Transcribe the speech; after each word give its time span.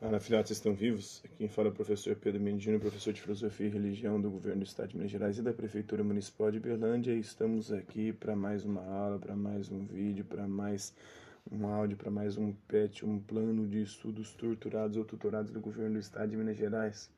Fala, 0.00 0.18
filhotes, 0.20 0.50
estão 0.50 0.74
vivos? 0.74 1.22
Quem 1.38 1.48
fala 1.48 1.68
é 1.68 1.70
o 1.70 1.74
professor 1.74 2.14
Pedro 2.16 2.40
Mendino, 2.40 2.80
professor 2.80 3.12
de 3.12 3.22
Filosofia 3.22 3.66
e 3.66 3.70
Religião 3.70 4.20
do 4.20 4.28
Governo 4.28 4.62
do 4.62 4.66
Estado 4.66 4.88
de 4.88 4.96
Minas 4.96 5.10
Gerais 5.10 5.38
e 5.38 5.42
da 5.42 5.52
Prefeitura 5.52 6.02
Municipal 6.02 6.50
de 6.50 6.58
Berlândia. 6.58 7.12
E 7.12 7.20
estamos 7.20 7.72
aqui 7.72 8.12
para 8.12 8.34
mais 8.34 8.64
uma 8.64 8.84
aula, 8.84 9.18
para 9.18 9.36
mais 9.36 9.70
um 9.70 9.86
vídeo, 9.86 10.24
para 10.24 10.48
mais 10.48 10.92
um 11.50 11.66
áudio, 11.66 11.96
para 11.96 12.10
mais 12.10 12.36
um 12.36 12.52
PET, 12.66 13.06
um 13.06 13.20
plano 13.20 13.66
de 13.68 13.82
estudos 13.82 14.32
torturados 14.32 14.96
ou 14.96 15.04
tutorados 15.04 15.52
do 15.52 15.60
Governo 15.60 15.94
do 15.94 16.00
Estado 16.00 16.28
de 16.28 16.36
Minas 16.36 16.56
Gerais. 16.56 17.08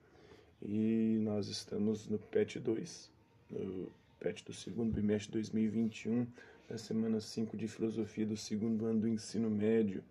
E 0.62 1.18
nós 1.22 1.48
estamos 1.48 2.06
no 2.08 2.18
PET 2.18 2.60
2, 2.60 3.10
no 3.50 3.90
PET 4.20 4.44
do 4.44 4.52
segundo 4.52 4.92
bimestre 4.92 5.28
de 5.28 5.50
2021, 5.50 6.26
da 6.68 6.76
semana 6.76 7.20
5 7.20 7.56
de 7.56 7.66
Filosofia 7.66 8.26
do 8.26 8.36
segundo 8.36 8.84
ano 8.84 9.00
do 9.00 9.08
ensino 9.08 9.50
médio. 9.50 10.04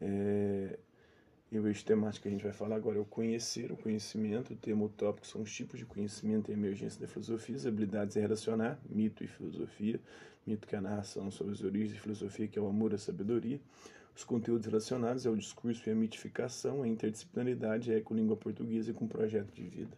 É, 0.00 0.78
e 1.50 1.58
o 1.58 1.66
eixo 1.66 1.84
temático 1.84 2.22
que 2.22 2.28
a 2.28 2.30
gente 2.30 2.44
vai 2.44 2.52
falar 2.52 2.76
agora 2.76 2.98
é 2.98 3.00
o 3.00 3.04
conhecer, 3.04 3.72
o 3.72 3.76
conhecimento. 3.76 4.52
O 4.52 4.56
tema 4.56 4.84
o 4.84 4.88
tópico 4.88 5.26
são 5.26 5.40
os 5.40 5.52
tipos 5.52 5.78
de 5.78 5.86
conhecimento 5.86 6.50
e 6.50 6.54
emergência 6.54 7.00
da 7.00 7.06
filosofia, 7.06 7.56
as 7.56 7.64
habilidades 7.64 8.16
em 8.16 8.20
relacionar, 8.20 8.78
mito 8.88 9.24
e 9.24 9.26
filosofia. 9.26 9.98
Mito 10.46 10.66
que 10.66 10.74
é 10.74 10.78
a 10.78 10.82
narração 10.82 11.30
sobre 11.30 11.54
as 11.54 11.62
origens 11.62 11.94
de 11.94 12.00
filosofia, 12.00 12.46
que 12.46 12.58
é 12.58 12.62
o 12.62 12.68
amor 12.68 12.92
à 12.92 12.98
sabedoria. 12.98 13.60
Os 14.14 14.24
conteúdos 14.24 14.66
relacionados 14.66 15.24
é 15.24 15.30
o 15.30 15.36
discurso 15.36 15.88
e 15.88 15.92
a 15.92 15.94
mitificação, 15.94 16.82
a 16.82 16.88
interdisciplinaridade, 16.88 17.92
a 17.92 17.96
ecolíngua 17.96 18.36
portuguesa 18.36 18.92
com 18.92 19.06
projeto 19.06 19.52
de 19.54 19.62
vida. 19.62 19.96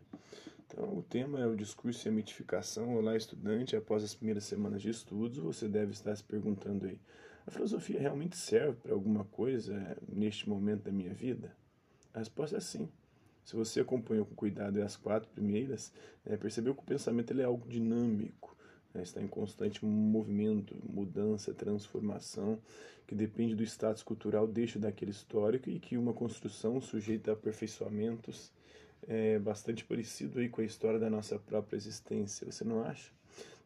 Então, 0.67 0.99
o 0.99 1.03
tema 1.03 1.41
é 1.41 1.47
o 1.47 1.57
discurso 1.57 2.07
e 2.07 2.11
a 2.11 2.13
mitificação. 2.13 2.95
Olá, 2.95 3.17
estudante, 3.17 3.75
após 3.75 4.05
as 4.05 4.15
primeiras 4.15 4.45
semanas 4.45 4.83
de 4.83 4.91
estudos, 4.91 5.39
você 5.39 5.67
deve 5.67 5.93
estar 5.93 6.15
se 6.15 6.23
perguntando 6.23 6.87
aí, 6.87 6.99
a 7.47 7.51
filosofia 7.51 8.01
realmente 8.01 8.37
serve 8.37 8.77
para 8.83 8.93
alguma 8.93 9.25
coisa 9.25 9.97
neste 10.09 10.49
momento 10.49 10.85
da 10.85 10.93
minha 10.93 11.15
vida? 11.15 11.55
A 12.13 12.19
resposta 12.19 12.57
é 12.57 12.61
sim. 12.61 12.89
Se 13.45 13.57
você 13.57 13.81
acompanhou 13.81 14.27
com 14.27 14.35
cuidado 14.35 14.81
as 14.83 14.97
quatro 14.97 15.29
primeiras, 15.31 15.93
é, 16.25 16.37
percebeu 16.37 16.75
que 16.75 16.83
o 16.83 16.87
pensamento 16.87 17.33
ele 17.33 17.43
é 17.43 17.45
algo 17.45 17.69
dinâmico, 17.69 18.57
né, 18.95 19.03
está 19.03 19.21
em 19.21 19.27
constante 19.27 19.85
movimento, 19.85 20.77
mudança, 20.89 21.55
transformação, 21.55 22.61
que 23.07 23.15
depende 23.15 23.55
do 23.55 23.65
status 23.65 24.03
cultural 24.03 24.47
deixo 24.47 24.79
daquele 24.79 25.11
histórico 25.11 25.69
e 25.69 25.81
que 25.81 25.97
uma 25.97 26.13
construção 26.13 26.81
sujeita 26.81 27.31
a 27.31 27.35
aperfeiçoamentos 27.35 28.53
é 29.09 29.39
bastante 29.39 29.85
parecido 29.85 30.39
aí 30.39 30.49
com 30.49 30.61
a 30.61 30.65
história 30.65 30.99
da 30.99 31.11
nossa 31.11 31.39
própria 31.39 31.77
existência, 31.77 32.51
você 32.51 32.65
não 32.65 32.83
acha? 32.83 33.11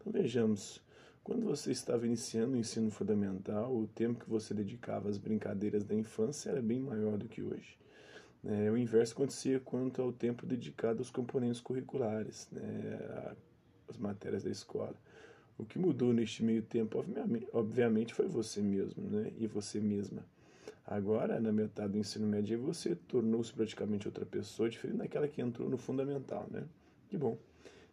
Então 0.01 0.13
vejamos, 0.13 0.81
quando 1.25 1.47
você 1.47 1.73
estava 1.73 2.07
iniciando 2.07 2.53
o 2.53 2.59
ensino 2.59 2.91
fundamental, 2.91 3.75
o 3.75 3.87
tempo 3.87 4.21
que 4.21 4.29
você 4.29 4.53
dedicava 4.53 5.09
às 5.09 5.17
brincadeiras 5.17 5.83
da 5.83 5.95
infância 5.95 6.51
era 6.51 6.61
bem 6.61 6.79
maior 6.79 7.17
do 7.17 7.27
que 7.27 7.43
hoje. 7.43 7.79
É, 8.45 8.71
o 8.71 8.77
inverso 8.77 9.15
acontecia 9.15 9.59
quanto 9.59 10.03
ao 10.03 10.13
tempo 10.13 10.45
dedicado 10.45 10.99
aos 10.99 11.11
componentes 11.11 11.63
curriculares, 11.63 12.47
né, 12.53 13.35
as 13.89 13.97
matérias 13.97 14.45
da 14.45 14.51
escola. 14.51 14.95
O 15.57 15.65
que 15.65 15.79
mudou 15.79 16.13
neste 16.13 16.45
meio 16.45 16.63
tempo, 16.63 17.03
obviamente, 17.55 18.13
foi 18.13 18.29
você 18.29 18.61
mesmo 18.61 19.09
né, 19.09 19.33
e 19.39 19.47
você 19.47 19.81
mesma. 19.81 20.23
Agora, 20.87 21.41
na 21.41 21.51
metade 21.51 21.93
do 21.95 21.99
ensino 21.99 22.27
médio, 22.27 22.61
você 22.61 22.95
tornou-se 22.95 23.51
praticamente 23.51 24.07
outra 24.07 24.27
pessoa, 24.27 24.69
diferente 24.69 24.99
daquela 24.99 25.27
que 25.27 25.41
entrou 25.41 25.71
no 25.71 25.79
fundamental. 25.79 26.47
Né? 26.51 26.65
Que 27.09 27.17
bom. 27.17 27.39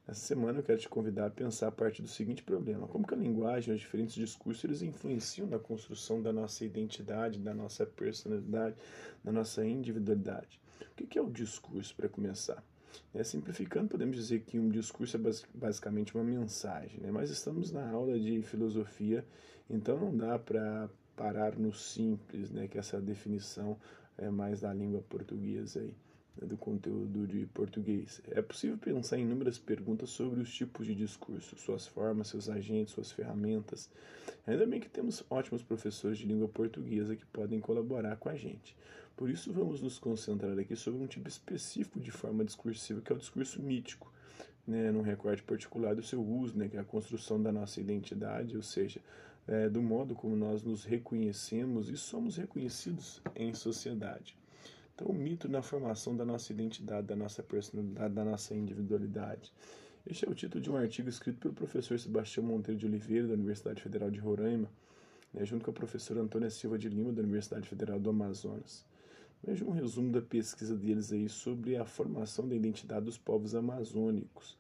Essa 0.08 0.20
semana 0.20 0.60
eu 0.60 0.64
quero 0.64 0.80
te 0.80 0.90
convidar 0.90 1.28
a 1.28 1.30
pensar 1.30 1.68
a 1.68 1.72
partir 1.72 2.02
do 2.02 2.08
seguinte 2.08 2.44
problema: 2.44 2.88
como 2.88 3.06
que 3.06 3.14
a 3.14 3.18
linguagem, 3.18 3.74
os 3.74 3.80
diferentes 3.80 4.16
discursos, 4.16 4.64
eles 4.64 4.82
influenciam 4.82 5.48
na 5.48 5.60
construção 5.60 6.22
da 6.22 6.34
nossa 6.34 6.66
identidade, 6.66 7.40
da 7.40 7.54
nossa 7.54 7.86
personalidade, 7.86 8.76
da 9.24 9.32
nossa 9.32 9.66
individualidade. 9.66 10.60
O 10.90 11.08
que 11.08 11.18
é 11.18 11.22
o 11.22 11.30
discurso, 11.30 11.96
para 11.96 12.10
começar? 12.10 12.64
É, 13.14 13.24
simplificando, 13.24 13.90
podemos 13.90 14.16
dizer 14.16 14.42
que 14.42 14.60
um 14.60 14.70
discurso 14.70 15.18
é 15.18 15.20
basicamente 15.54 16.14
uma 16.16 16.24
mensagem, 16.24 17.00
né? 17.00 17.12
mas 17.12 17.30
estamos 17.30 17.72
na 17.72 17.90
aula 17.90 18.20
de 18.20 18.42
filosofia, 18.42 19.26
então 19.70 19.98
não 19.98 20.16
dá 20.16 20.38
para 20.38 20.90
parar 21.16 21.58
no 21.58 21.74
simples, 21.74 22.52
né? 22.52 22.68
que 22.68 22.78
essa 22.78 23.00
definição 23.00 23.78
é 24.18 24.30
mais 24.30 24.62
da 24.62 24.74
língua 24.74 25.02
portuguesa 25.02 25.80
aí. 25.80 25.96
Né, 26.40 26.48
do 26.48 26.58
conteúdo 26.58 27.28
de 27.28 27.46
português. 27.48 28.22
É 28.30 28.42
possível 28.42 28.78
pensar 28.78 29.18
em 29.18 29.24
inúmeras 29.24 29.58
perguntas 29.58 30.10
sobre 30.10 30.40
os 30.40 30.54
tipos 30.54 30.86
de 30.86 30.96
discurso, 30.96 31.58
suas 31.58 31.86
formas, 31.88 32.30
seus 32.30 32.50
agentes, 32.50 32.94
suas 32.94 33.12
ferramentas. 33.12 33.90
Ainda 34.48 34.66
bem 34.66 34.80
que 34.80 34.90
temos 34.90 35.24
ótimos 35.30 35.62
professores 35.62 36.18
de 36.18 36.26
língua 36.26 36.48
portuguesa 36.48 37.16
que 37.16 37.26
podem 37.26 37.60
colaborar 37.60 38.16
com 38.18 38.30
a 38.30 38.36
gente. 38.36 38.76
Por 39.16 39.30
isso, 39.30 39.52
vamos 39.52 39.82
nos 39.82 40.00
concentrar 40.00 40.58
aqui 40.58 40.76
sobre 40.76 41.04
um 41.04 41.08
tipo 41.08 41.28
específico 41.28 42.00
de 42.00 42.12
forma 42.12 42.46
discursiva, 42.46 43.02
que 43.02 43.12
é 43.12 43.16
o 43.16 43.20
discurso 43.20 43.62
mítico, 43.62 44.12
né, 44.66 44.92
num 44.92 45.02
recorte 45.02 45.44
particular 45.44 45.94
do 45.94 46.02
seu 46.02 46.24
uso, 46.24 46.58
né, 46.58 46.70
que 46.70 46.78
é 46.78 46.80
a 46.80 46.84
construção 46.84 47.42
da 47.42 47.52
nossa 47.52 47.80
identidade, 47.80 48.56
ou 48.56 48.64
seja, 48.64 49.02
é, 49.48 49.70
do 49.70 49.82
modo 49.82 50.16
como 50.16 50.36
nós 50.36 50.64
nos 50.64 50.86
reconhecemos 50.86 51.90
e 51.90 51.98
somos 51.98 52.38
reconhecidos 52.38 53.22
em 53.36 53.54
sociedade. 53.54 54.41
Então, 55.02 55.16
o 55.16 55.18
mito 55.18 55.50
na 55.50 55.64
formação 55.64 56.16
da 56.16 56.24
nossa 56.24 56.54
identidade, 56.54 57.08
da 57.08 57.16
nossa 57.16 57.42
personalidade, 57.42 58.14
da 58.14 58.24
nossa 58.24 58.54
individualidade. 58.54 59.52
Este 60.06 60.28
é 60.28 60.30
o 60.30 60.36
título 60.36 60.62
de 60.62 60.70
um 60.70 60.76
artigo 60.76 61.10
escrito 61.10 61.40
pelo 61.40 61.56
professor 61.56 61.98
Sebastião 62.00 62.46
Monteiro 62.46 62.80
de 62.80 62.86
Oliveira, 62.86 63.28
da 63.28 63.34
Universidade 63.34 63.82
Federal 63.82 64.12
de 64.12 64.20
Roraima, 64.20 64.70
né, 65.34 65.44
junto 65.44 65.66
com 65.66 65.72
a 65.72 65.74
professora 65.74 66.22
Antônia 66.22 66.52
Silva 66.52 66.78
de 66.78 66.88
Lima, 66.88 67.12
da 67.12 67.24
Universidade 67.24 67.68
Federal 67.68 68.00
do 68.00 68.12
Amazonas. 68.12 68.86
Veja 69.44 69.66
um 69.66 69.72
resumo 69.72 70.12
da 70.12 70.22
pesquisa 70.22 70.78
deles 70.78 71.12
aí 71.12 71.28
sobre 71.28 71.76
a 71.78 71.84
formação 71.84 72.48
da 72.48 72.56
identidade 72.56 73.06
dos 73.06 73.18
povos 73.18 73.56
amazônicos. 73.56 74.56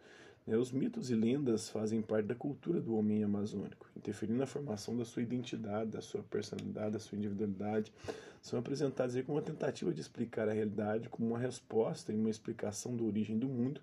Né, 0.45 0.57
os 0.57 0.71
mitos 0.71 1.11
e 1.11 1.15
lendas 1.15 1.69
fazem 1.69 2.01
parte 2.01 2.25
da 2.25 2.35
cultura 2.35 2.81
do 2.81 2.95
homem 2.95 3.23
amazônico, 3.23 3.87
interferindo 3.95 4.39
na 4.39 4.47
formação 4.47 4.97
da 4.97 5.05
sua 5.05 5.21
identidade, 5.21 5.91
da 5.91 6.01
sua 6.01 6.23
personalidade, 6.23 6.93
da 6.93 6.99
sua 6.99 7.17
individualidade, 7.17 7.93
são 8.41 8.57
apresentados 8.57 9.19
como 9.21 9.37
uma 9.37 9.43
tentativa 9.43 9.93
de 9.93 10.01
explicar 10.01 10.49
a 10.49 10.53
realidade 10.53 11.09
como 11.09 11.27
uma 11.27 11.37
resposta 11.37 12.11
e 12.11 12.15
uma 12.15 12.29
explicação 12.29 12.97
da 12.97 13.03
origem 13.03 13.37
do 13.37 13.47
mundo, 13.47 13.81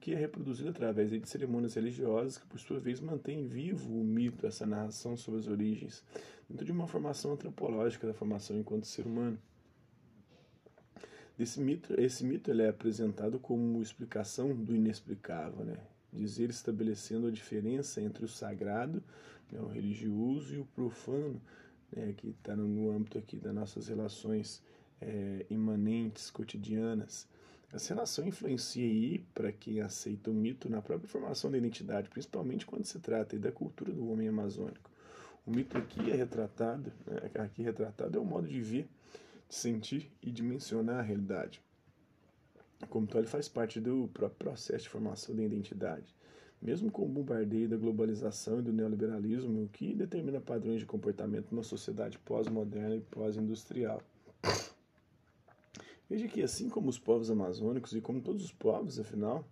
que 0.00 0.14
é 0.14 0.16
reproduzida 0.16 0.70
através 0.70 1.10
de 1.10 1.28
cerimônias 1.28 1.74
religiosas 1.74 2.38
que, 2.38 2.46
por 2.46 2.58
sua 2.58 2.80
vez, 2.80 2.98
mantém 3.00 3.46
vivo 3.46 3.92
o 3.92 4.02
mito, 4.02 4.46
essa 4.46 4.64
narração 4.64 5.14
sobre 5.14 5.40
as 5.40 5.46
origens, 5.46 6.02
dentro 6.48 6.64
de 6.64 6.72
uma 6.72 6.86
formação 6.86 7.32
antropológica 7.32 8.06
da 8.06 8.14
formação 8.14 8.56
enquanto 8.56 8.86
ser 8.86 9.06
humano. 9.06 9.38
Esse 11.40 11.58
mito, 11.58 11.98
esse 11.98 12.22
mito 12.22 12.50
ele 12.50 12.60
é 12.60 12.68
apresentado 12.68 13.38
como 13.38 13.80
explicação 13.80 14.54
do 14.54 14.76
inexplicável, 14.76 15.64
né? 15.64 15.78
dizer 16.12 16.50
estabelecendo 16.50 17.28
a 17.28 17.30
diferença 17.30 17.98
entre 18.02 18.26
o 18.26 18.28
sagrado, 18.28 19.02
né, 19.50 19.58
o 19.58 19.66
religioso 19.66 20.54
e 20.54 20.58
o 20.58 20.66
profano, 20.66 21.40
né, 21.90 22.12
que 22.14 22.28
está 22.28 22.54
no 22.54 22.90
âmbito 22.90 23.16
aqui 23.16 23.38
das 23.38 23.54
nossas 23.54 23.88
relações 23.88 24.62
é, 25.00 25.46
imanentes, 25.48 26.30
cotidianas. 26.30 27.26
Essa 27.72 27.94
relação 27.94 28.28
influencia 28.28 28.84
aí, 28.84 29.24
para 29.32 29.50
quem 29.50 29.80
aceita 29.80 30.30
o 30.30 30.34
mito, 30.34 30.68
na 30.68 30.82
própria 30.82 31.08
formação 31.08 31.50
da 31.50 31.56
identidade, 31.56 32.10
principalmente 32.10 32.66
quando 32.66 32.84
se 32.84 32.98
trata 32.98 33.38
da 33.38 33.50
cultura 33.50 33.92
do 33.92 34.10
homem 34.10 34.28
amazônico. 34.28 34.90
O 35.46 35.50
mito 35.50 35.78
aqui 35.78 36.10
é 36.10 36.16
retratado, 36.16 36.92
né, 37.06 37.30
aqui 37.36 37.62
retratado 37.62 38.18
é 38.18 38.20
o 38.20 38.26
modo 38.26 38.46
de 38.46 38.60
ver, 38.60 38.86
sentir 39.50 40.10
e 40.22 40.30
de 40.30 40.42
mencionar 40.42 41.00
a 41.00 41.02
realidade. 41.02 41.60
Como 42.88 43.06
tal, 43.06 43.20
ele 43.20 43.28
faz 43.28 43.48
parte 43.48 43.78
do 43.78 44.08
próprio 44.14 44.38
processo 44.38 44.84
de 44.84 44.88
formação 44.88 45.36
da 45.36 45.42
identidade 45.42 46.14
mesmo 46.60 46.90
com 46.90 47.06
o 47.06 47.08
bombardeio 47.08 47.68
da 47.68 47.76
globalização 47.76 48.58
e 48.58 48.62
do 48.62 48.72
neoliberalismo, 48.72 49.68
que 49.72 49.94
determina 49.94 50.40
padrões 50.40 50.80
de 50.80 50.86
comportamento 50.86 51.50
numa 51.50 51.62
sociedade 51.62 52.18
pós-moderna 52.18 52.96
e 52.96 53.00
pós-industrial. 53.00 54.02
Veja 56.08 56.28
que, 56.28 56.42
assim 56.42 56.68
como 56.68 56.90
os 56.90 56.98
povos 56.98 57.30
amazônicos 57.30 57.94
e 57.94 58.00
como 58.00 58.20
todos 58.20 58.44
os 58.44 58.52
povos, 58.52 58.98
afinal, 58.98 59.44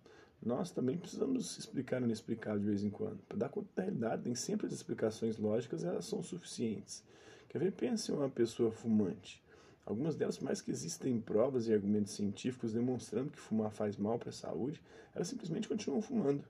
nós 0.43 0.71
também 0.71 0.97
precisamos 0.97 1.57
explicar 1.57 2.01
o 2.01 2.05
inexplicável 2.05 2.59
de 2.59 2.67
vez 2.67 2.83
em 2.83 2.89
quando. 2.89 3.17
Para 3.27 3.37
dar 3.37 3.49
conta 3.49 3.69
da 3.75 3.83
realidade, 3.83 4.23
nem 4.25 4.35
sempre 4.35 4.67
as 4.67 4.73
explicações 4.73 5.37
lógicas 5.37 5.83
elas 5.83 6.05
são 6.05 6.21
suficientes. 6.21 7.03
Quer 7.47 7.59
ver? 7.59 7.71
Pense 7.71 8.11
em 8.11 8.15
uma 8.15 8.29
pessoa 8.29 8.71
fumante. 8.71 9.41
Algumas 9.89 10.15
delas, 10.15 10.37
mais 10.37 10.61
que 10.61 10.69
existem 10.69 11.19
provas 11.19 11.67
e 11.67 11.73
argumentos 11.73 12.13
científicos 12.13 12.73
demonstrando 12.73 13.31
que 13.31 13.39
fumar 13.39 13.71
faz 13.71 13.97
mal 13.97 14.19
para 14.19 14.29
a 14.29 14.31
saúde, 14.31 14.79
elas 15.15 15.27
simplesmente 15.27 15.67
continuam 15.67 15.99
fumando. 15.99 16.43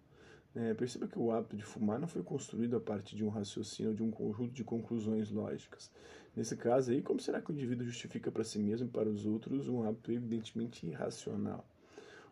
É, 0.54 0.74
perceba 0.74 1.08
que 1.08 1.18
o 1.18 1.32
hábito 1.32 1.56
de 1.56 1.64
fumar 1.64 1.98
não 2.02 2.08
foi 2.08 2.22
construído 2.22 2.76
a 2.76 2.82
partir 2.82 3.16
de 3.16 3.24
um 3.24 3.30
raciocínio 3.30 3.92
ou 3.92 3.96
de 3.96 4.04
um 4.04 4.12
conjunto 4.12 4.52
de 4.52 4.62
conclusões 4.62 5.32
lógicas. 5.32 5.90
Nesse 6.36 6.58
caso 6.58 6.92
aí, 6.92 7.02
como 7.02 7.22
será 7.22 7.40
que 7.40 7.50
o 7.50 7.54
indivíduo 7.54 7.86
justifica 7.86 8.30
para 8.30 8.44
si 8.44 8.60
mesmo 8.60 8.88
e 8.88 8.92
para 8.92 9.08
os 9.08 9.26
outros 9.26 9.70
um 9.70 9.88
hábito 9.88 10.12
evidentemente 10.12 10.86
irracional? 10.86 11.66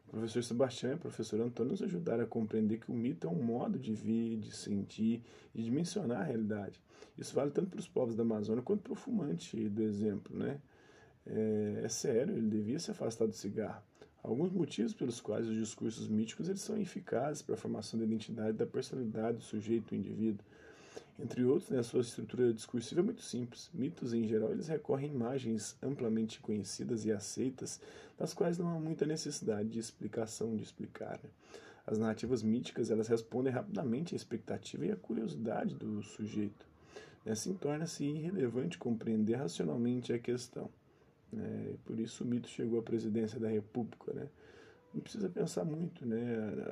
O 0.10 0.12
professor 0.12 0.44
Sebastião 0.44 0.92
e 0.92 0.96
a 0.96 0.98
professora 0.98 1.46
Antônio 1.46 1.72
nos 1.72 1.82
ajudaram 1.82 2.26
a 2.26 2.28
compreender 2.28 2.80
que 2.80 2.92
o 2.92 2.94
mito 2.94 3.28
é 3.28 3.30
um 3.30 3.42
modo 3.42 3.80
de 3.80 3.94
ver, 3.94 4.36
de 4.40 4.54
sentir 4.54 5.24
e 5.56 5.64
de 5.64 5.72
mencionar 5.72 6.20
a 6.20 6.24
realidade. 6.26 6.82
Isso 7.18 7.34
vale 7.34 7.52
tanto 7.52 7.70
para 7.70 7.80
os 7.80 7.88
povos 7.88 8.14
da 8.14 8.24
Amazônia 8.24 8.62
quanto 8.62 8.82
para 8.82 8.92
o 8.92 8.96
fumante 8.96 9.70
do 9.70 9.82
exemplo, 9.82 10.38
né? 10.38 10.60
É, 11.30 11.82
é 11.86 11.90
sério, 11.90 12.36
ele 12.38 12.48
devia 12.48 12.80
se 12.80 12.92
afastar 12.92 13.28
do 13.28 13.34
cigarro. 13.34 13.82
Alguns 14.24 14.52
motivos 14.52 14.94
pelos 14.94 15.22
quais 15.22 15.48
os 15.48 15.56
discursos 15.56 16.08
míticos 16.08 16.50
eles 16.50 16.62
são 16.62 16.78
eficazes 16.78 17.42
para 17.42 17.56
a 17.56 17.58
formação 17.58 17.98
da 18.00 18.06
identidade, 18.06 18.58
da 18.58 18.66
personalidade 18.66 19.38
do 19.38 19.44
sujeito, 19.44 19.90
do 19.90 19.96
indivíduo. 19.96 20.46
Entre 21.20 21.44
outros, 21.44 21.70
né, 21.70 21.80
a 21.80 21.84
sua 21.84 22.02
estrutura 22.02 22.54
discursiva 22.54 23.02
é 23.02 23.04
muito 23.04 23.22
simples. 23.22 23.70
Mitos, 23.74 24.14
em 24.14 24.28
geral, 24.28 24.52
eles 24.52 24.68
recorrem 24.68 25.10
a 25.10 25.14
imagens 25.14 25.76
amplamente 25.82 26.40
conhecidas 26.40 27.06
e 27.06 27.12
aceitas, 27.12 27.80
das 28.18 28.34
quais 28.34 28.58
não 28.58 28.70
há 28.70 28.80
muita 28.80 29.06
necessidade 29.06 29.70
de 29.70 29.80
explicação, 29.80 30.56
de 30.56 30.64
explicar. 30.64 31.20
Né? 31.24 31.30
As 31.88 31.98
narrativas 31.98 32.44
míticas 32.44 32.92
elas 32.92 33.08
respondem 33.08 33.52
rapidamente 33.52 34.14
à 34.14 34.18
expectativa 34.18 34.86
e 34.86 34.92
à 34.92 34.96
curiosidade 34.96 35.74
do 35.74 36.04
sujeito. 36.04 36.68
Assim 37.26 37.54
torna-se 37.54 38.04
irrelevante 38.04 38.78
compreender 38.78 39.36
racionalmente 39.36 40.14
a 40.14 40.20
questão. 40.20 40.70
Né? 41.32 41.76
Por 41.86 42.00
isso 42.00 42.24
o 42.24 42.28
mito 42.28 42.48
chegou 42.48 42.80
à 42.80 42.84
presidência 42.84 43.40
da 43.40 43.50
República. 43.50 44.14
Né? 44.14 44.28
Não 44.94 45.02
precisa 45.02 45.30
pensar 45.30 45.66
muito. 45.66 46.06
Né? 46.06 46.18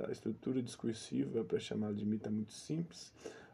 A 0.07 0.11
estrutura 0.11 0.61
discursiva, 0.61 1.43
para 1.43 1.59
chamá-la 1.59 1.93
de 1.93 2.05
mito, 2.05 2.27
é 2.27 2.31
muito 2.31 2.53
simples. 2.53 3.13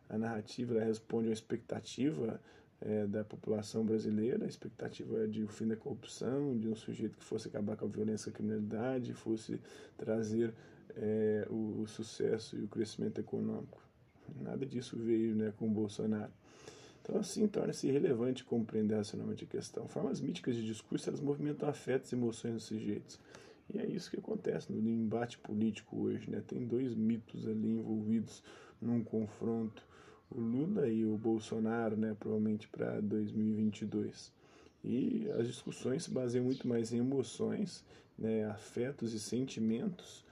A 0.10 0.18
narrativa 0.18 0.80
responde 0.80 1.30
à 1.30 1.32
expectativa 1.32 2.40
é, 2.82 3.06
da 3.06 3.24
população 3.24 3.86
brasileira, 3.86 4.44
a 4.44 4.48
expectativa 4.48 5.28
de 5.28 5.44
o 5.44 5.48
fim 5.48 5.68
da 5.68 5.76
corrupção, 5.76 6.58
de 6.58 6.68
um 6.68 6.76
sujeito 6.76 7.18
que 7.18 7.24
fosse 7.24 7.48
acabar 7.48 7.78
com 7.78 7.86
a 7.86 7.88
violência 7.88 8.30
e 8.30 8.32
a 8.32 8.34
criminalidade, 8.34 9.14
fosse 9.14 9.62
trazer 9.98 10.54
é, 10.96 11.48
o, 11.50 11.82
o, 11.82 11.88
sucesso 11.88 12.58
e 12.58 12.64
o 12.64 12.68
crescimento 12.68 13.20
econômico. 13.20 13.80
Nada 14.42 14.66
disso 14.66 14.98
veio 14.98 15.36
né, 15.36 15.54
com 15.58 15.68
o 15.68 15.70
Bolsonaro. 15.70 16.32
Então, 17.02 17.20
assim, 17.20 17.48
torna-se 17.48 17.88
irrelevante 17.88 18.44
compreender 18.44 18.96
racionalmente 18.96 19.44
a 19.44 19.48
questão. 19.48 19.88
Formas 19.88 20.22
míticas 20.22 20.56
de 20.56 20.66
discurso, 20.66 21.10
elas 21.10 21.20
movimentam 21.20 21.68
afetos 21.68 22.12
e 22.12 22.16
emoções 22.16 22.54
dos 22.54 22.64
sujeitos. 22.64 23.20
E 23.74 23.80
é 23.80 23.86
isso 23.86 24.12
que 24.12 24.18
acontece 24.18 24.72
no 24.72 24.90
embate 24.90 25.38
político 25.38 25.98
hoje, 25.98 26.30
né? 26.30 26.44
Tem 26.46 26.66
dois 26.66 26.94
mitos 26.94 27.48
ali 27.48 27.70
envolvidos 27.70 28.44
num 28.82 29.04
confronto, 29.04 29.84
o 30.30 30.40
Lula 30.40 30.88
e 30.88 31.06
o 31.06 31.18
Bolsonaro, 31.18 31.96
né, 31.96 32.16
provavelmente 32.20 32.68
para 32.68 33.00
2022. 33.02 34.32
E 34.84 35.30
as 35.38 35.48
discussões 35.48 36.04
se 36.04 36.12
baseiam 36.12 36.46
muito 36.46 36.68
mais 36.68 36.92
em 36.92 36.98
emoções, 36.98 37.84
né, 38.18 38.46
afetos 38.46 39.14
e 39.14 39.20
sentimentos 39.20 40.26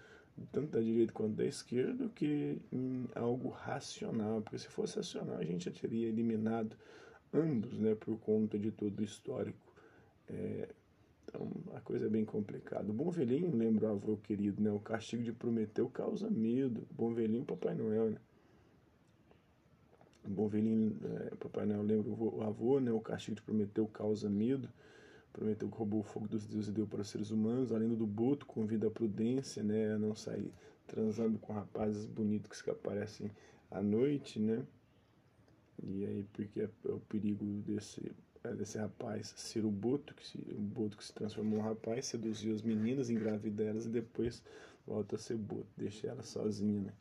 tanto 0.51 0.71
da 0.71 0.80
direita 0.80 1.13
quanto 1.13 1.36
da 1.36 1.45
esquerda, 1.45 2.09
que 2.09 2.57
em 2.71 3.07
algo 3.15 3.50
racional, 3.50 4.41
porque 4.41 4.57
se 4.57 4.68
fosse 4.68 4.97
racional 4.97 5.38
a 5.38 5.44
gente 5.44 5.65
já 5.65 5.71
teria 5.71 6.07
eliminado 6.07 6.75
ambos, 7.33 7.77
né, 7.77 7.95
por 7.95 8.18
conta 8.19 8.57
de 8.57 8.71
todo 8.71 9.00
o 9.00 9.03
histórico. 9.03 9.74
É, 10.27 10.69
então 11.25 11.51
a 11.75 11.81
coisa 11.81 12.07
é 12.07 12.09
bem 12.09 12.25
complicada. 12.25 12.89
O 12.89 12.94
Bom 12.94 13.09
Velhinho, 13.09 13.56
lembra 13.56 13.88
o 13.88 13.91
avô 13.91 14.18
querido, 14.18 14.62
né, 14.62 14.71
o 14.71 14.80
castigo 14.80 15.24
de 15.24 15.31
Prometeu 15.31 15.88
causa 15.89 16.30
medo. 16.30 16.88
O 16.91 16.94
Bom 16.94 17.13
Velhinho, 17.13 17.45
Papai 17.45 17.75
Noel, 17.75 18.12
né. 18.12 18.18
O 20.25 20.30
Bom 20.30 20.47
Velhinho, 20.47 20.97
é, 21.03 21.36
Papai 21.36 21.65
Noel 21.65 21.83
lembra 21.83 22.12
o 22.12 22.41
avô, 22.41 22.80
né, 22.80 22.91
o 22.91 23.00
castigo 23.00 23.36
de 23.36 23.41
Prometeu 23.44 23.88
causa 23.88 24.30
medo 24.30 24.69
prometeu 25.31 25.69
que 25.69 25.77
roubou 25.77 26.01
o 26.01 26.03
fogo 26.03 26.27
dos 26.27 26.45
deuses 26.45 26.69
e 26.69 26.71
deu 26.71 26.87
para 26.87 27.01
os 27.01 27.09
seres 27.09 27.31
humanos. 27.31 27.71
Além 27.71 27.93
do 27.95 28.05
Boto, 28.05 28.45
convida 28.45 28.87
a 28.87 28.91
prudência, 28.91 29.63
né, 29.63 29.93
a 29.93 29.97
não 29.97 30.15
sair 30.15 30.51
transando 30.87 31.37
com 31.37 31.53
rapazes 31.53 32.05
bonitos 32.05 32.61
que 32.61 32.69
aparecem 32.69 33.31
à 33.69 33.81
noite, 33.81 34.39
né? 34.39 34.65
E 35.83 36.05
aí, 36.05 36.25
porque 36.33 36.61
é, 36.61 36.69
é 36.87 36.91
o 36.91 36.99
perigo 37.01 37.45
desse, 37.65 38.11
é 38.43 38.53
desse 38.53 38.77
rapaz 38.77 39.33
ser 39.37 39.65
o 39.65 39.71
Boto, 39.71 40.13
que 40.13 40.27
se, 40.27 40.37
o 40.37 40.59
Boto 40.59 40.97
que 40.97 41.03
se 41.05 41.13
transformou 41.13 41.59
em 41.59 41.61
um 41.61 41.65
rapaz, 41.65 42.07
seduzir 42.07 42.51
as 42.51 42.61
meninas, 42.61 43.09
engravida 43.09 43.63
elas 43.63 43.85
e 43.85 43.89
depois 43.89 44.43
volta 44.85 45.15
a 45.15 45.19
ser 45.19 45.37
Boto, 45.37 45.67
deixa 45.77 46.07
ela 46.07 46.23
sozinha, 46.23 46.81
né? 46.81 46.93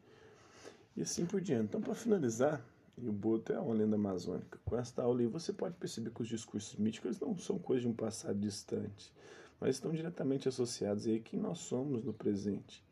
E 0.96 1.02
assim 1.02 1.24
por 1.24 1.40
diante. 1.40 1.64
Então, 1.64 1.80
para 1.80 1.94
finalizar, 1.94 2.64
e 3.02 3.08
o 3.08 3.12
Boto 3.12 3.52
é 3.52 3.58
uma 3.60 3.74
lenda 3.74 3.96
amazônica. 3.96 4.58
Com 4.64 4.76
esta 4.76 5.02
aula 5.02 5.20
aí 5.20 5.26
você 5.26 5.52
pode 5.52 5.74
perceber 5.76 6.10
que 6.10 6.22
os 6.22 6.28
discursos 6.28 6.76
míticos 6.76 7.18
não 7.20 7.36
são 7.36 7.58
coisa 7.58 7.82
de 7.82 7.88
um 7.88 7.92
passado 7.92 8.38
distante, 8.38 9.12
mas 9.60 9.76
estão 9.76 9.92
diretamente 9.92 10.48
associados 10.48 11.06
a 11.06 11.18
quem 11.18 11.38
nós 11.38 11.58
somos 11.58 12.04
no 12.04 12.12
presente. 12.12 12.82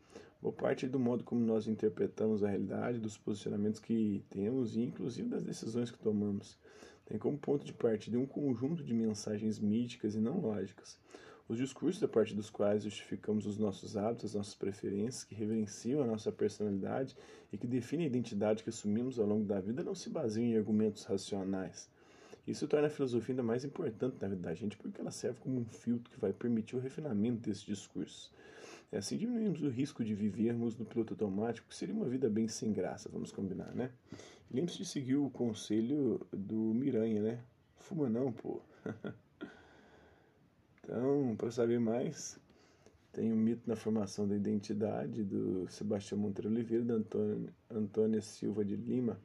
Boa 0.41 0.53
parte 0.53 0.87
do 0.87 0.99
modo 0.99 1.23
como 1.23 1.41
nós 1.41 1.67
interpretamos 1.67 2.43
a 2.43 2.49
realidade, 2.49 2.99
dos 2.99 3.17
posicionamentos 3.17 3.79
que 3.79 4.23
temos 4.29 4.75
e 4.75 4.81
inclusive 4.81 5.27
das 5.27 5.43
decisões 5.43 5.89
que 5.89 5.97
tomamos. 5.97 6.57
Tem 7.05 7.17
como 7.17 7.37
ponto 7.37 7.65
de 7.65 7.73
partida 7.73 8.19
um 8.19 8.25
conjunto 8.25 8.83
de 8.83 8.93
mensagens 8.93 9.59
míticas 9.59 10.13
e 10.15 10.19
não 10.19 10.39
lógicas. 10.39 10.99
Os 11.49 11.57
discursos 11.57 12.03
a 12.03 12.09
partir 12.09 12.35
dos 12.35 12.49
quais 12.49 12.83
justificamos 12.83 13.45
os 13.45 13.57
nossos 13.57 13.95
hábitos, 13.95 14.25
as 14.25 14.33
nossas 14.35 14.53
preferências, 14.53 15.23
que 15.23 15.33
reverenciam 15.33 16.03
a 16.03 16.05
nossa 16.05 16.29
personalidade 16.29 17.15
e 17.53 17.57
que 17.57 17.65
definem 17.65 18.05
a 18.05 18.09
identidade 18.09 18.63
que 18.63 18.69
assumimos 18.69 19.17
ao 19.17 19.25
longo 19.25 19.45
da 19.45 19.61
vida, 19.61 19.81
não 19.81 19.95
se 19.95 20.09
baseiam 20.09 20.45
em 20.45 20.57
argumentos 20.57 21.05
racionais. 21.05 21.89
Isso 22.45 22.67
torna 22.67 22.87
a 22.87 22.89
filosofia 22.89 23.31
ainda 23.31 23.43
mais 23.43 23.63
importante 23.63 24.17
na 24.21 24.27
vida 24.27 24.41
da 24.41 24.53
gente, 24.53 24.75
porque 24.75 24.99
ela 24.99 25.11
serve 25.11 25.39
como 25.39 25.59
um 25.59 25.65
filtro 25.65 26.11
que 26.11 26.19
vai 26.19 26.33
permitir 26.33 26.75
o 26.75 26.79
refinamento 26.79 27.47
desses 27.47 27.63
discursos. 27.63 28.29
É 28.91 28.97
assim 28.97 29.17
diminuímos 29.17 29.61
o 29.61 29.69
risco 29.69 30.03
de 30.03 30.13
vivermos 30.13 30.77
no 30.77 30.85
piloto 30.85 31.13
automático, 31.13 31.67
que 31.69 31.75
seria 31.75 31.95
uma 31.95 32.09
vida 32.09 32.29
bem 32.29 32.49
sem 32.49 32.73
graça, 32.73 33.09
vamos 33.09 33.31
combinar, 33.31 33.73
né? 33.73 33.89
Lembre-se 34.51 34.79
de 34.79 34.85
seguir 34.85 35.15
o 35.15 35.29
conselho 35.29 36.25
do 36.31 36.73
Miranha, 36.73 37.21
né? 37.21 37.39
Fuma 37.77 38.09
não, 38.09 38.33
pô. 38.33 38.61
Então, 40.87 41.35
para 41.35 41.51
saber 41.51 41.81
mais, 41.81 42.39
tem 43.11 43.33
o 43.33 43.35
mito 43.35 43.63
na 43.67 43.75
formação 43.75 44.25
da 44.25 44.33
identidade 44.33 45.21
do 45.21 45.67
Sebastião 45.67 46.17
Monteiro 46.17 46.49
Oliveira, 46.49 46.85
da 46.85 46.95
Antônia, 47.69 48.21
Silva 48.21 48.63
de 48.63 48.77
Lima. 48.77 49.19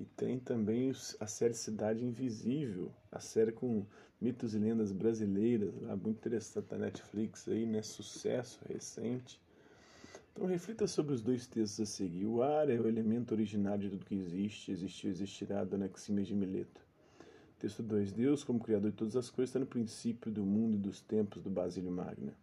E 0.00 0.06
tem 0.06 0.38
também 0.38 0.90
a 1.20 1.26
série 1.26 1.52
Cidade 1.52 2.02
Invisível, 2.02 2.90
a 3.12 3.20
série 3.20 3.52
com 3.52 3.84
mitos 4.18 4.54
e 4.54 4.58
lendas 4.58 4.90
brasileiras, 4.90 5.70
lá, 5.82 5.94
muito 5.94 6.16
interessante 6.16 6.66
da 6.70 6.78
Netflix 6.78 7.46
aí, 7.46 7.66
né? 7.66 7.82
Sucesso 7.82 8.60
recente. 8.66 9.38
Então 10.32 10.46
reflita 10.46 10.86
sobre 10.86 11.12
os 11.12 11.20
dois 11.20 11.46
textos 11.46 11.78
a 11.80 11.84
seguir. 11.84 12.24
O 12.24 12.42
ar 12.42 12.70
é 12.70 12.80
o 12.80 12.88
elemento 12.88 13.32
originário 13.32 13.82
de 13.82 13.90
tudo 13.90 14.06
que 14.06 14.14
existe, 14.14 14.72
existiu, 14.72 15.10
existirá, 15.10 15.62
Dona 15.62 15.84
Anaxímenes 15.84 16.26
de 16.26 16.34
Mileto. 16.34 16.83
Texto 17.64 17.82
2. 17.82 18.12
Deus, 18.12 18.44
como 18.44 18.60
Criador 18.60 18.90
de 18.90 18.96
todas 18.98 19.16
as 19.16 19.30
coisas, 19.30 19.48
está 19.48 19.58
no 19.58 19.64
princípio 19.64 20.30
do 20.30 20.44
mundo 20.44 20.74
e 20.74 20.78
dos 20.78 21.00
tempos 21.00 21.42
do 21.42 21.48
Basílio 21.48 21.90
Magna. 21.90 22.34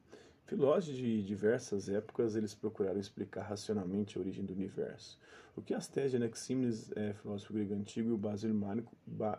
Filósofos 0.47 0.97
de 0.97 1.21
diversas 1.21 1.87
épocas, 1.89 2.35
eles 2.35 2.55
procuraram 2.55 2.99
explicar 2.99 3.43
racionalmente 3.43 4.17
a 4.17 4.19
origem 4.19 4.43
do 4.43 4.51
universo. 4.51 5.19
O 5.55 5.61
que 5.61 5.75
as 5.75 5.87
teses 5.87 6.09
de 6.09 6.17
Anaxímenes, 6.17 6.91
é, 6.95 7.13
filósofo 7.13 7.53
grego 7.53 7.75
antigo, 7.75 8.09
e 8.09 8.11
o 8.13 8.17
Basílio 8.17 8.59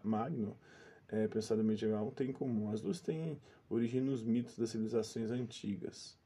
Magno, 0.04 0.56
é, 1.08 1.26
pensador 1.26 1.64
medieval, 1.64 2.12
têm 2.12 2.30
em 2.30 2.32
comum? 2.32 2.70
As 2.70 2.80
duas 2.80 3.00
têm 3.00 3.36
origem 3.68 4.00
nos 4.00 4.22
mitos 4.22 4.56
das 4.56 4.70
civilizações 4.70 5.32
antigas. 5.32 6.16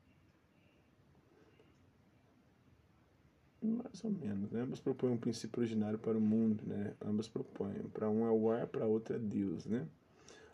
Mais 3.66 4.04
ou 4.04 4.11
menos, 4.11 4.50
né? 4.52 4.62
Ambas 4.62 4.80
propõem 4.80 5.12
um 5.12 5.18
princípio 5.18 5.61
originário 5.61 5.99
para 5.99 6.16
o 6.16 6.20
mundo, 6.20 6.62
né? 6.64 6.94
Ambas 7.04 7.28
propõem. 7.28 7.75
Para 7.92 8.08
um 8.08 8.25
é 8.25 8.30
o 8.30 8.50
ar, 8.50 8.66
para 8.66 8.87
outra 8.87 9.16
é 9.16 9.18
Deus, 9.18 9.66
né? 9.66 9.87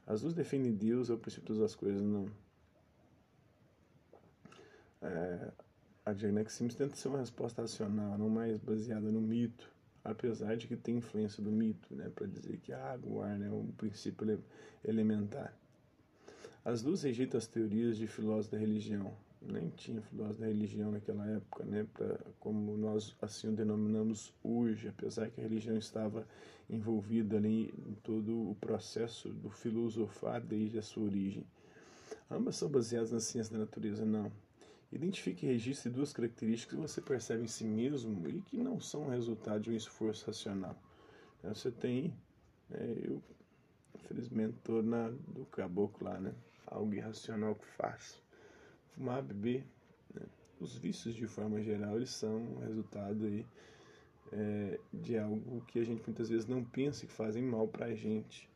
As 0.07 0.23
duas 0.23 0.35
defendem 0.35 0.73
Deus 0.73 1.11
é 1.11 1.12
o 1.12 1.19
princípio 1.19 1.54
das 1.54 1.75
coisas, 1.75 2.02
não. 2.02 2.26
É, 5.02 5.52
a 6.07 6.14
Jane 6.14 6.49
Sims 6.49 6.75
tenta 6.75 6.97
ser 6.97 7.09
uma 7.09 7.19
resposta 7.19 7.62
racional, 7.62 8.16
não 8.16 8.28
mais 8.28 8.59
baseada 8.59 9.11
no 9.11 9.21
mito, 9.21 9.71
apesar 10.02 10.57
de 10.57 10.66
que 10.66 10.76
tem 10.76 10.97
influência 10.97 11.42
do 11.42 11.50
mito, 11.50 11.95
né? 11.95 12.11
Para 12.14 12.26
dizer 12.26 12.59
que 12.59 12.73
a 12.73 12.92
água, 12.92 13.12
o 13.12 13.21
ar, 13.21 13.38
né, 13.38 13.47
é 13.47 13.50
um 13.50 13.66
princípio 13.73 14.42
elementar. 14.85 15.54
As 16.64 16.83
duas 16.83 17.02
rejeitam 17.02 17.38
as 17.38 17.47
teorias 17.47 17.97
de 17.97 18.07
filósofos 18.07 18.49
da 18.49 18.59
religião, 18.59 19.12
nem 19.47 19.71
tinha 19.71 20.01
filósofo 20.03 20.41
da 20.41 20.47
religião 20.47 20.91
naquela 20.91 21.27
época, 21.27 21.65
né, 21.65 21.87
pra, 21.95 22.19
como 22.39 22.77
nós 22.77 23.15
assim 23.21 23.49
o 23.49 23.53
denominamos 23.53 24.33
hoje, 24.43 24.89
apesar 24.89 25.31
que 25.31 25.41
a 25.41 25.45
religião 25.45 25.77
estava 25.77 26.27
envolvida 26.69 27.37
ali 27.37 27.73
em 27.87 27.95
todo 28.03 28.51
o 28.51 28.55
processo 28.57 29.29
do 29.29 29.51
filosofar 29.51 30.41
desde 30.41 30.79
a 30.79 30.83
sua 30.83 31.05
origem. 31.05 31.47
Ambas 32.31 32.57
são 32.57 32.69
baseadas 32.69 33.13
na 33.13 33.21
ciência 33.21 33.53
da 33.53 33.61
natureza, 33.61 34.05
não. 34.05 34.33
Identifique 34.91 35.47
e 35.47 35.49
registre 35.49 35.91
duas 35.91 36.13
características 36.13 36.75
que 36.75 36.81
você 36.81 37.01
percebe 37.01 37.45
em 37.45 37.49
si 37.49 37.65
mesmo 37.65 38.29
e 38.29 38.41
que 38.43 38.57
não 38.59 38.81
são 38.81 39.09
resultado 39.09 39.63
de 39.63 39.71
um 39.71 39.77
esforço 39.77 40.27
racional. 40.27 40.77
Então, 41.39 41.55
você 41.55 41.71
tem, 41.71 42.15
né, 42.69 42.97
eu 43.05 43.23
infelizmente 43.95 44.55
estou 44.57 44.83
do 44.83 45.47
caboclo 45.51 46.07
lá, 46.07 46.21
né, 46.21 46.35
algo 46.67 46.95
irracional 46.95 47.55
que 47.55 47.67
faço 47.67 48.23
fumar, 48.95 49.23
beber. 49.23 49.65
Né? 50.15 50.23
Os 50.61 50.77
vícios, 50.77 51.15
de 51.15 51.27
forma 51.27 51.61
geral, 51.63 51.97
eles 51.97 52.11
são 52.11 52.57
resultado 52.67 53.25
aí, 53.25 53.45
é, 54.33 54.79
de 54.93 55.19
algo 55.19 55.63
que 55.67 55.79
a 55.79 55.85
gente 55.85 56.03
muitas 56.07 56.29
vezes 56.29 56.47
não 56.47 56.65
pensa 56.65 57.07
que 57.07 57.13
fazem 57.13 57.43
mal 57.43 57.69
para 57.69 57.87
a 57.87 57.95
gente. 57.95 58.49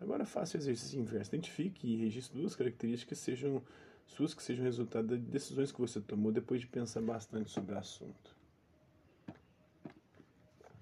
Agora 0.00 0.24
faça 0.24 0.56
o 0.56 0.60
exercício 0.60 0.98
inverso. 0.98 1.34
Identifique 1.34 1.86
e 1.86 1.96
registre 1.96 2.38
duas 2.38 2.54
características 2.54 3.18
que 3.18 3.24
sejam 3.24 3.62
suas 4.06 4.32
que 4.32 4.42
sejam 4.42 4.64
resultado 4.64 5.18
de 5.18 5.24
decisões 5.24 5.70
que 5.70 5.80
você 5.80 6.00
tomou 6.00 6.32
depois 6.32 6.60
de 6.60 6.66
pensar 6.66 7.02
bastante 7.02 7.50
sobre 7.50 7.74
o 7.74 7.78
assunto. 7.78 8.36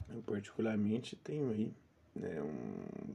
Eu 0.08 0.22
particularmente 0.22 1.16
tenho 1.16 1.50
aí 1.50 1.74
né, 2.14 2.40
um 2.40 3.14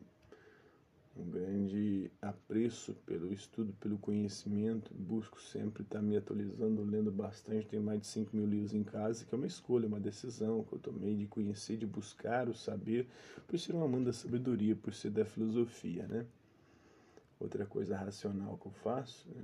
um 1.16 1.30
grande 1.30 2.10
apreço 2.22 2.94
pelo 3.06 3.34
estudo, 3.34 3.74
pelo 3.74 3.98
conhecimento. 3.98 4.94
Busco 4.94 5.42
sempre 5.42 5.84
estar 5.84 6.02
me 6.02 6.16
atualizando, 6.16 6.84
lendo 6.84 7.12
bastante. 7.12 7.68
Tenho 7.68 7.84
mais 7.84 8.02
de 8.02 8.08
5 8.08 8.36
mil 8.36 8.46
livros 8.46 8.74
em 8.74 8.84
casa, 8.84 9.26
que 9.26 9.36
é 9.36 9.38
uma 9.38 9.48
escolha, 9.48 9.88
uma 9.88 10.00
decisão 10.00 10.64
que 10.64 10.74
eu 10.74 10.80
tomei 10.80 11.16
de 11.16 11.28
conhecer, 11.28 11.78
de 11.78 11.86
buscar 11.86 12.48
o 12.48 12.56
saber, 12.56 13.08
por 13.48 13.60
ser 13.60 13.76
uma 13.76 13.88
mãe 13.88 14.04
da 14.04 14.14
sabedoria, 14.14 14.76
por 14.76 14.94
ser 14.94 15.12
da 15.12 15.26
filosofia, 15.26 16.08
né? 16.08 16.26
Outra 17.40 17.66
coisa 17.66 17.98
racional 17.98 18.58
que 18.58 18.68
eu 18.68 18.72
faço 18.72 19.28
né? 19.30 19.44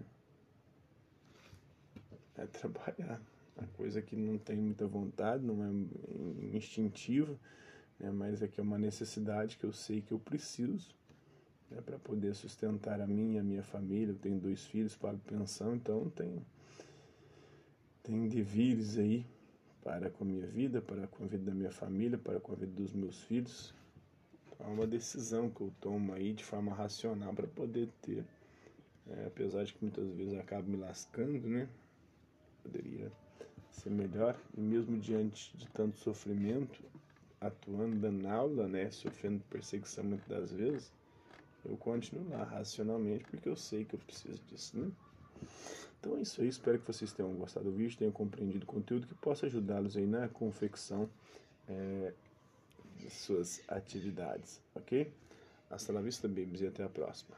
é 2.37 2.45
trabalhar. 2.45 3.21
Uma 3.57 3.67
coisa 3.69 4.01
que 4.01 4.15
não 4.15 4.37
tem 4.37 4.55
muita 4.55 4.85
vontade, 4.85 5.43
não 5.43 5.63
é 5.63 6.55
instintiva, 6.55 7.35
né? 7.99 8.11
mas 8.11 8.43
é 8.43 8.47
que 8.47 8.59
é 8.59 8.63
uma 8.63 8.77
necessidade 8.77 9.57
que 9.57 9.63
eu 9.63 9.73
sei 9.73 9.99
que 9.99 10.11
eu 10.11 10.19
preciso 10.19 10.96
né, 11.69 11.81
para 11.81 11.97
poder 11.99 12.33
sustentar 12.35 13.01
a 13.01 13.05
e 13.05 13.37
a 13.37 13.43
minha 13.43 13.63
família. 13.63 14.11
Eu 14.11 14.17
tenho 14.17 14.39
dois 14.39 14.65
filhos, 14.65 14.95
pago 14.95 15.19
pensão, 15.19 15.75
então 15.75 16.09
tem, 16.09 16.45
tem 18.03 18.27
deveres 18.27 18.97
aí 18.97 19.25
para 19.83 20.09
com 20.09 20.23
a 20.23 20.27
minha 20.27 20.45
vida, 20.45 20.81
para 20.81 21.07
com 21.07 21.23
a 21.23 21.27
vida 21.27 21.45
da 21.45 21.55
minha 21.55 21.71
família, 21.71 22.17
para 22.17 22.39
com 22.39 22.51
a 22.51 22.55
vida 22.55 22.73
dos 22.73 22.93
meus 22.93 23.21
filhos. 23.23 23.73
Então, 24.51 24.67
é 24.67 24.69
uma 24.69 24.87
decisão 24.87 25.49
que 25.49 25.61
eu 25.61 25.71
tomo 25.79 26.13
aí 26.13 26.33
de 26.33 26.43
forma 26.43 26.73
racional 26.73 27.33
para 27.33 27.47
poder 27.47 27.89
ter. 28.01 28.25
É, 29.09 29.27
apesar 29.27 29.63
de 29.63 29.73
que 29.73 29.81
muitas 29.81 30.09
vezes 30.11 30.33
eu 30.33 30.39
acabo 30.41 30.69
me 30.69 30.75
lascando, 30.75 31.47
né? 31.47 31.69
Poderia 32.61 33.09
ser 33.71 33.89
melhor. 33.89 34.37
E 34.57 34.59
mesmo 34.59 34.97
diante 34.97 35.55
de 35.55 35.65
tanto 35.69 35.97
sofrimento, 35.97 36.83
atuando, 37.39 37.95
dando 37.95 38.27
aula, 38.27 38.67
né? 38.67 38.91
Sofrendo 38.91 39.41
perseguição 39.49 40.03
muitas 40.03 40.27
das 40.27 40.51
vezes, 40.51 40.91
eu 41.65 41.77
continuo 41.77 42.29
lá 42.29 42.43
racionalmente 42.43 43.25
porque 43.25 43.47
eu 43.49 43.55
sei 43.55 43.85
que 43.85 43.95
eu 43.95 43.99
preciso 43.99 44.41
disso, 44.47 44.77
né? 44.77 44.91
Então 45.99 46.17
é 46.17 46.21
isso 46.21 46.41
aí, 46.41 46.47
espero 46.47 46.79
que 46.79 46.87
vocês 46.87 47.11
tenham 47.11 47.33
gostado 47.33 47.69
do 47.69 47.75
vídeo, 47.75 47.97
tenham 47.97 48.11
compreendido 48.11 48.63
o 48.63 48.67
conteúdo 48.67 49.07
que 49.07 49.15
possa 49.15 49.45
ajudá-los 49.45 49.97
aí 49.97 50.05
na 50.05 50.27
confecção 50.27 51.09
é, 51.67 52.13
de 52.97 53.09
suas 53.09 53.61
atividades, 53.67 54.61
ok? 54.75 55.11
Hasta 55.69 55.91
la 55.91 56.01
vista, 56.01 56.27
babies, 56.27 56.61
e 56.61 56.67
até 56.67 56.83
a 56.83 56.89
próxima. 56.89 57.35